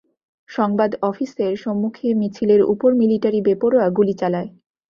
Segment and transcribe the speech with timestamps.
[0.49, 4.49] সংবাদ অফিসের সম্মুখে মিছিলের ওপর মিলিটারি বেপরোয়া গুলি চালায়।